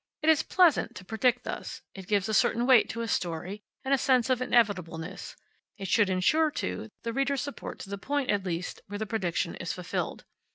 It 0.23 0.29
is 0.29 0.41
pleasant 0.41 0.95
to 0.95 1.05
predict 1.05 1.43
thus. 1.43 1.83
It 1.93 2.07
gives 2.07 2.27
a 2.27 2.33
certain 2.33 2.65
weight 2.65 2.89
to 2.89 3.01
a 3.01 3.07
story 3.07 3.61
and 3.85 3.93
a 3.93 3.99
sense 3.99 4.31
of 4.31 4.41
inevitableness. 4.41 5.35
It 5.77 5.87
should 5.89 6.09
insure, 6.09 6.49
too, 6.49 6.89
the 7.03 7.13
readers's 7.13 7.43
support 7.43 7.77
to 7.81 7.89
the 7.91 7.99
point, 7.99 8.31
at 8.31 8.43
least, 8.43 8.81
where 8.87 8.97
the 8.97 9.05
prediction 9.05 9.53
is 9.57 9.73
fulfilled. 9.73 10.25